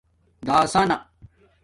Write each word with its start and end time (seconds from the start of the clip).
دَاسݳنہ 0.45 0.97